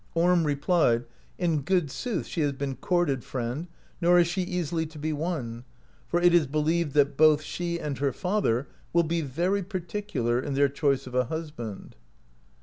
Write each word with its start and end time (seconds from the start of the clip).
Orm 0.15 0.45
replies: 0.45 1.01
"In 1.37 1.61
good 1.61 1.91
sooth 1.91 2.25
she 2.25 2.41
has 2.41 2.53
been 2.53 2.75
courted, 2.75 3.23
friend, 3.23 3.67
nor 4.01 4.17
is 4.17 4.25
she 4.27 4.41
easily 4.41 4.87
to 4.87 4.97
be 4.97 5.13
won, 5.13 5.63
for 6.07 6.19
it 6.19 6.33
is 6.33 6.47
believed 6.47 6.93
that 6.95 7.15
both 7.15 7.43
she 7.43 7.79
and 7.79 7.95
her 7.99 8.11
father 8.11 8.67
will 8.93 9.03
be 9.03 9.21
very 9.21 9.61
particular 9.61 10.39
in 10.39 10.55
their 10.55 10.69
choice 10.69 11.05
of 11.05 11.13
a 11.13 11.25
husband." 11.25 11.97